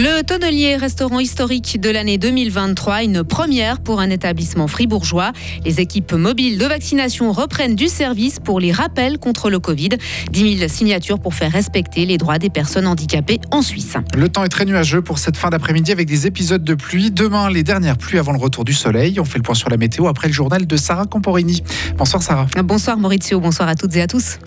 [0.00, 5.32] Le tonnelier restaurant historique de l'année 2023, une première pour un établissement fribourgeois.
[5.64, 9.88] Les équipes mobiles de vaccination reprennent du service pour les rappels contre le Covid.
[10.30, 13.96] 10 000 signatures pour faire respecter les droits des personnes handicapées en Suisse.
[14.16, 17.10] Le temps est très nuageux pour cette fin d'après-midi avec des épisodes de pluie.
[17.10, 19.18] Demain, les dernières pluies avant le retour du soleil.
[19.18, 21.64] On fait le point sur la météo après le journal de Sarah Camporini.
[21.96, 22.46] Bonsoir Sarah.
[22.62, 24.38] Bonsoir Maurizio, bonsoir à toutes et à tous.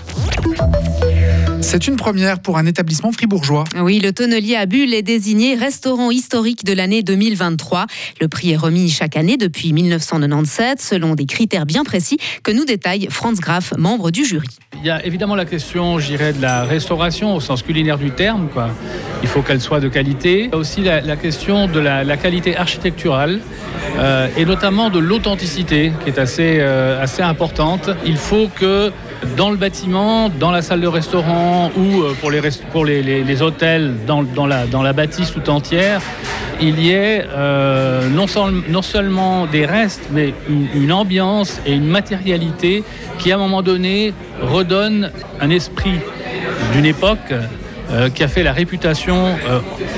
[1.72, 3.64] C'est une première pour un établissement fribourgeois.
[3.80, 7.86] Oui, le tonnelier à Bulle est désigné restaurant historique de l'année 2023.
[8.20, 12.66] Le prix est remis chaque année depuis 1997 selon des critères bien précis que nous
[12.66, 14.50] détaille Franz Graff, membre du jury.
[14.82, 18.50] Il y a évidemment la question, j'irais, de la restauration au sens culinaire du terme.
[18.52, 18.72] Quoi.
[19.24, 20.44] Il faut qu'elle soit de qualité.
[20.44, 23.40] Il y a aussi la, question de la, qualité architecturale
[23.98, 27.90] euh, et notamment de l'authenticité qui est assez, euh, assez importante.
[28.06, 28.92] Il faut que
[29.38, 32.32] dans le bâtiment, dans la salle de restaurant ou euh, pour
[32.86, 36.02] les, hôtels, dans, la, bâtisse tout entière,
[36.62, 38.26] il y ait euh, non,
[38.70, 40.34] non, seulement des restes, mais
[40.76, 42.84] une, ambiance et une matérialité
[43.20, 46.00] qui, à un moment donné, redonne un esprit
[46.74, 47.34] d'une époque
[47.92, 49.36] euh, qui a fait la réputation,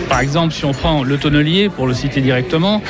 [0.09, 2.81] par exemple si on prend le tonnelier, pour le citer directement,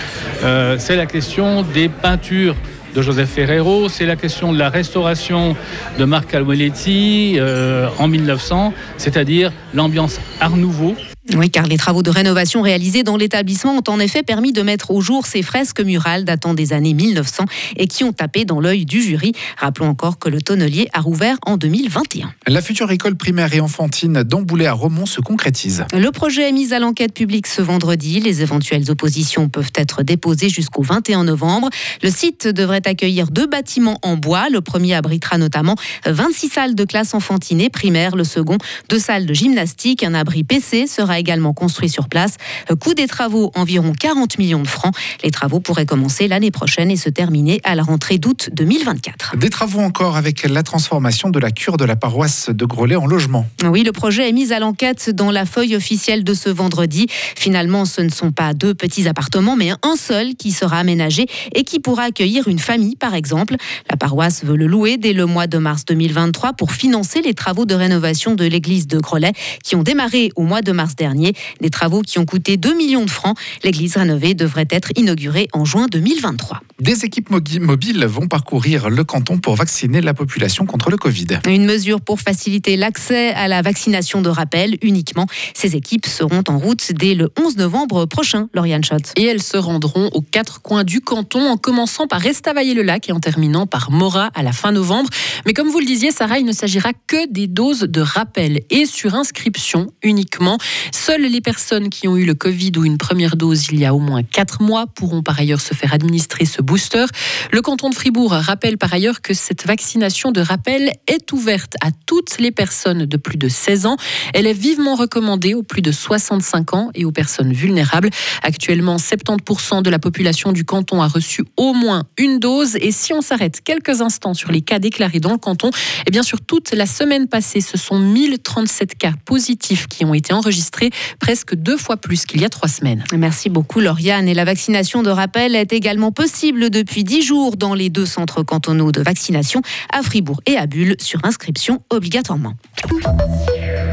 [0.78, 2.56] c'est la question des peintures
[2.94, 5.56] de Joseph Ferrero, c'est la question de la restauration
[5.98, 10.96] de Marc Almoletti euh, en 1900, c'est-à-dire l'ambiance Art Nouveau
[11.36, 14.92] oui, car les travaux de rénovation réalisés dans l'établissement ont en effet permis de mettre
[14.92, 17.46] au jour ces fresques murales datant des années 1900
[17.78, 19.32] et qui ont tapé dans l'œil du jury.
[19.58, 22.34] Rappelons encore que le tonnelier a rouvert en 2021.
[22.48, 25.86] La future école primaire et enfantine d'Amboulay à Romont se concrétise.
[25.94, 28.20] Le projet est mis à l'enquête publique ce vendredi.
[28.20, 31.70] Les éventuelles oppositions peuvent être déposées jusqu'au 21 novembre.
[32.02, 34.48] Le site devrait accueillir deux bâtiments en bois.
[34.52, 38.18] Le premier abritera notamment 26 salles de classe enfantine et primaire.
[38.18, 38.58] Le second,
[38.90, 40.04] deux salles de gymnastique.
[40.04, 42.36] Un abri PC sera également construit sur place.
[42.72, 44.94] Euh, coût des travaux, environ 40 millions de francs.
[45.24, 49.38] Les travaux pourraient commencer l'année prochaine et se terminer à la rentrée d'août 2024.
[49.38, 53.06] Des travaux encore avec la transformation de la cure de la paroisse de Grelais en
[53.06, 53.46] logement.
[53.64, 57.08] Oui, le projet est mis à l'enquête dans la feuille officielle de ce vendredi.
[57.10, 61.64] Finalement, ce ne sont pas deux petits appartements, mais un seul qui sera aménagé et
[61.64, 63.56] qui pourra accueillir une famille, par exemple.
[63.90, 67.66] La paroisse veut le louer dès le mois de mars 2023 pour financer les travaux
[67.66, 71.34] de rénovation de l'église de Grelais qui ont démarré au mois de mars dernier dernier.
[71.60, 73.38] Des travaux qui ont coûté 2 millions de francs.
[73.62, 76.62] L'église rénovée devrait être inaugurée en juin 2023.
[76.80, 81.40] Des équipes mobiles vont parcourir le canton pour vacciner la population contre le Covid.
[81.46, 85.28] Une mesure pour faciliter l'accès à la vaccination de rappel uniquement.
[85.54, 89.12] Ces équipes seront en route dès le 11 novembre prochain, Lauriane Schott.
[89.18, 93.20] Et elles se rendront aux quatre coins du canton en commençant par Estavayer-le-Lac et en
[93.20, 95.10] terminant par Morat à la fin novembre.
[95.46, 98.86] Mais comme vous le disiez, Sarah, il ne s'agira que des doses de rappel et
[98.86, 100.58] sur inscription uniquement.
[100.94, 103.96] Seules les personnes qui ont eu le Covid ou une première dose il y a
[103.96, 107.06] au moins 4 mois pourront par ailleurs se faire administrer ce booster.
[107.52, 111.90] Le canton de Fribourg rappelle par ailleurs que cette vaccination de rappel est ouverte à
[112.06, 113.98] toutes les personnes de plus de 16 ans.
[114.36, 118.12] Elle est vivement recommandée aux plus de 65 ans et aux personnes vulnérables.
[118.44, 122.76] Actuellement, 70% de la population du canton a reçu au moins une dose.
[122.76, 125.72] Et si on s'arrête quelques instants sur les cas déclarés dans le canton,
[126.06, 130.34] eh bien sur toute la semaine passée, ce sont 1037 cas positifs qui ont été
[130.34, 130.83] enregistrés
[131.20, 133.04] presque deux fois plus qu'il y a trois semaines.
[133.16, 134.28] Merci beaucoup Lauriane.
[134.28, 138.44] Et la vaccination de rappel est également possible depuis dix jours dans les deux centres
[138.44, 139.62] cantonaux de vaccination
[139.92, 142.54] à Fribourg et à Bulle sur inscription obligatoirement.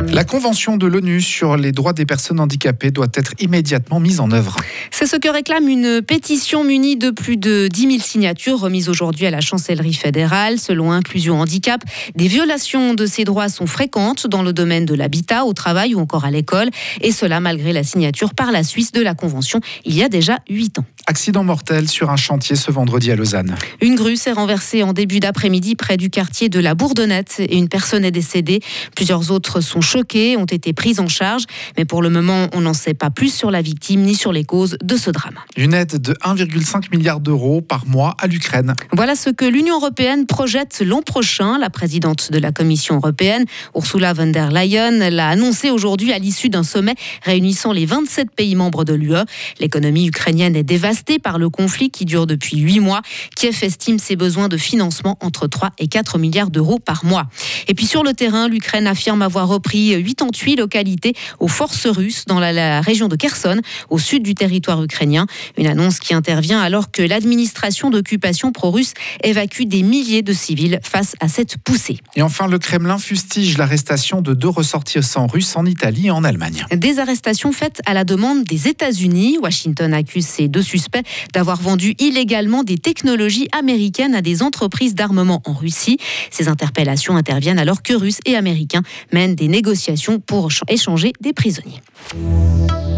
[0.08, 4.30] La Convention de l'ONU sur les droits des personnes handicapées doit être immédiatement mise en
[4.30, 4.56] œuvre.
[4.90, 9.26] C'est ce que réclame une pétition munie de plus de 10 000 signatures remise aujourd'hui
[9.26, 10.58] à la chancellerie fédérale.
[10.58, 11.82] Selon Inclusion Handicap,
[12.16, 16.00] des violations de ces droits sont fréquentes dans le domaine de l'habitat, au travail ou
[16.00, 16.70] encore à l'école.
[17.02, 20.38] Et cela malgré la signature par la Suisse de la Convention il y a déjà
[20.48, 20.84] 8 ans.
[21.10, 23.56] Accident mortel sur un chantier ce vendredi à Lausanne.
[23.80, 27.68] Une grue s'est renversée en début d'après-midi près du quartier de la Bourdonnette et une
[27.68, 28.60] personne est décédée.
[28.94, 31.46] Plusieurs autres sont choqués, ont été prises en charge,
[31.76, 34.44] mais pour le moment, on n'en sait pas plus sur la victime ni sur les
[34.44, 35.34] causes de ce drame.
[35.56, 38.74] Une aide de 1,5 milliard d'euros par mois à l'Ukraine.
[38.92, 41.58] Voilà ce que l'Union européenne projette l'an prochain.
[41.58, 46.50] La présidente de la Commission européenne, Ursula von der Leyen, l'a annoncé aujourd'hui à l'issue
[46.50, 46.94] d'un sommet
[47.24, 49.24] réunissant les 27 pays membres de l'UE.
[49.58, 53.02] L'économie ukrainienne est dévastée dévasté par le conflit qui dure depuis huit mois.
[53.36, 57.26] Kiev estime ses besoins de financement entre 3 et 4 milliards d'euros par mois.
[57.68, 62.40] Et puis sur le terrain, l'Ukraine affirme avoir repris 88 localités aux forces russes dans
[62.40, 65.26] la, région de Kherson, au sud du territoire ukrainien.
[65.56, 71.14] Une annonce qui intervient alors que l'administration d'occupation pro-russe évacue des milliers de civils face
[71.20, 71.98] à cette poussée.
[72.16, 76.64] Et enfin, le Kremlin fustige l'arrestation de deux ressortissants russes en Italie et en Allemagne.
[76.72, 79.38] Des arrestations faites à la demande des États-Unis.
[79.42, 80.89] Washington accuse ces deux suspects
[81.32, 85.98] d'avoir vendu illégalement des technologies américaines à des entreprises d'armement en Russie.
[86.30, 88.82] Ces interpellations interviennent alors que Russes et Américains
[89.12, 91.80] mènent des négociations pour échanger des prisonniers.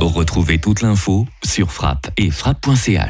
[0.01, 3.01] Retrouvez toute l'info sur frappe et frappe.ch.